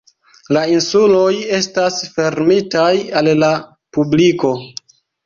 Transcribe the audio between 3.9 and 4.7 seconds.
publiko.